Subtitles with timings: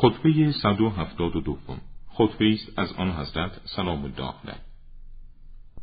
[0.00, 1.58] خطبه 172
[2.08, 4.60] خطبه است از آن حضرت سلام الله علیه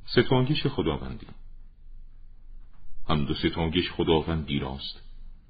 [0.05, 1.27] ستانگش خداوندی.
[3.09, 5.01] حمد و ستانگش خداوندی راست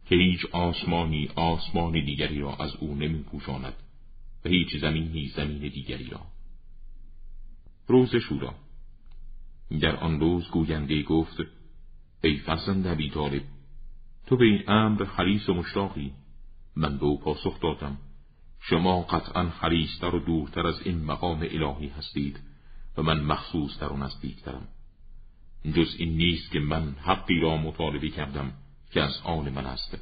[0.05, 3.73] که هیچ آسمانی آسمان دیگری را از او نمی پوشاند
[4.45, 6.21] و هیچ زمینی زمین دیگری را.
[7.87, 8.55] روز شورا.
[9.81, 11.37] در آن روز گوینده گفت
[12.23, 13.43] ای فرزند ابی طالب
[14.25, 16.11] تو به این امر حریص و مشتاقی
[16.75, 17.97] من به او پاسخ دادم.
[18.69, 22.39] شما قطعا خریستر و دورتر از این مقام الهی هستید
[22.97, 24.67] و من مخصوص در و نزدیکترم.
[25.75, 28.51] جز این نیست که من حقی را مطالبه کردم
[28.91, 29.97] که از آن من است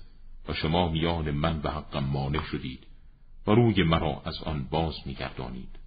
[0.47, 2.87] و شما میان من به حقم مانع شدید
[3.47, 5.79] و روی مرا از آن باز میگردانید.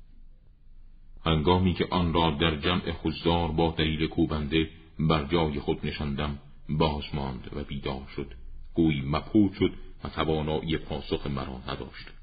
[1.24, 6.38] هنگامی که آن را در جمع خزدار با دلیل کوبنده بر جای خود نشاندم
[6.68, 8.34] باز ماند و بیدار شد.
[8.74, 9.72] گویی مپود شد
[10.04, 12.17] و توانایی پاسخ مرا نداشت.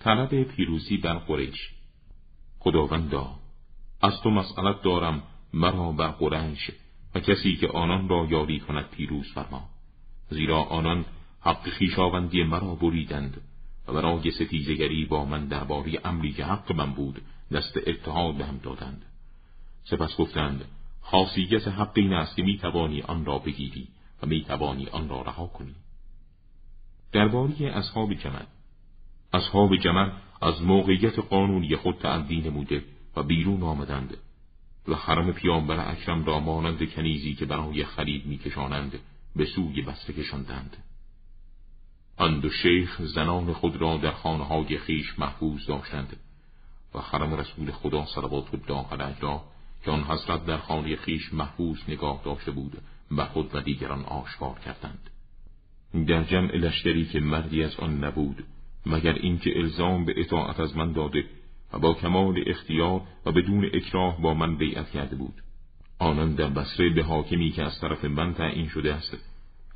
[0.00, 1.70] طلب پیروزی بر قریش.
[2.58, 3.34] خداوندا
[4.02, 6.70] از تو مسئلت دارم مرا بر قریش
[7.14, 9.68] و کسی که آنان را یاری کند پیروز فرما.
[10.30, 11.04] زیرا آنان
[11.40, 13.40] حق خیشاوندی مرا بریدند
[13.88, 17.22] و برای ستیزگری با من درباره امری که حق من بود
[17.52, 19.02] دست اتحاد بهم دادند.
[19.84, 20.64] سپس گفتند
[21.00, 23.88] خاصیت حق این است که می‌توانی آن را بگیری
[24.22, 25.74] و می‌توانی آن را رها کنی.
[27.12, 28.44] درباره اصحاب جمل
[29.32, 30.10] اصحاب جمل
[30.42, 32.84] از موقعیت قانونی خود تعدی نموده
[33.16, 34.16] و بیرون آمدند
[34.88, 38.98] و حرم پیامبر اکرم را مانند کنیزی که برای خرید میکشانند
[39.36, 40.76] به سوی بسته کشاندند.
[42.16, 46.16] آن دو شیخ زنان خود را در خانه های خیش محفوظ داشتند
[46.94, 49.42] و حرم رسول خدا صلوات الله علیه را
[49.84, 52.78] که آن حضرت در خانه خیش محفوظ نگاه داشته بود
[53.16, 55.10] و خود و دیگران آشکار کردند.
[56.06, 58.44] در جمع لشکری که مردی از آن نبود
[58.86, 61.24] مگر اینکه الزام به اطاعت از من داده
[61.72, 65.34] و با کمال اختیار و بدون اکراه با من بیعت کرده بود.
[65.98, 69.16] آنان در بسره به حاکمی که از طرف من تعیین شده است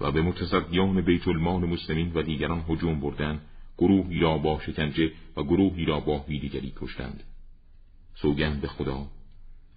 [0.00, 3.40] و به متصدیان بیت المال مسلمین و دیگران هجوم بردند
[3.78, 7.22] گروهی را با شکنجه و گروهی را با دیگری کشتند.
[8.14, 9.06] سوگند به خدا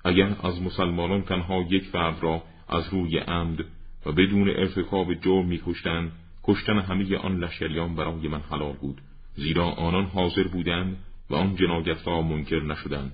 [0.06, 3.60] اگر از مسلمانان تنها یک فرد را از روی عمد
[4.06, 6.12] و بدون ارتکاب جرم میکشتند
[6.44, 9.02] کشتن همه آن لشکریان برای من حلال بود.
[9.38, 10.98] زیرا آنان حاضر بودند
[11.30, 13.12] و آن جنایت را منکر نشدند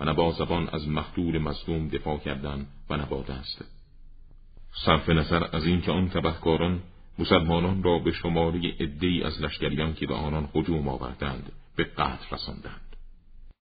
[0.00, 3.64] و نه زبان از مقتول مظلوم دفاع کردند و نه دست.
[4.84, 6.80] صرف نظر از اینکه آن تبهکاران
[7.18, 12.91] مسلمانان را به شماره عدهای از لشکریان که به آنان هجوم آوردند به قتل رساندند.